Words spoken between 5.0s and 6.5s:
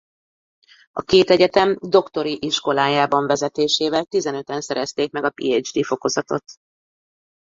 meg a PhD fokozatot.